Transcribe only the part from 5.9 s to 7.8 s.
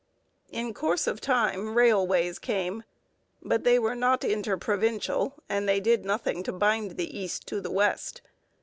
nothing to bind the East to the